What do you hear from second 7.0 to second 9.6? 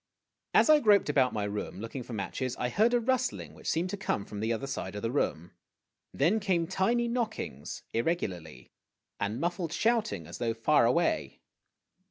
knockings, irregularly, and